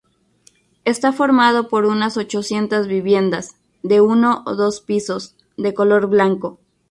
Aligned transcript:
Está 0.83 1.11
formado 1.13 1.67
por 1.67 1.85
unas 1.85 2.17
ochocientas 2.17 2.87
viviendas, 2.87 3.57
de 3.83 4.01
uno 4.01 4.41
o 4.47 4.55
dos 4.55 4.81
pisos, 4.81 5.35
de 5.57 5.75
color 5.75 6.07
blanco. 6.07 6.59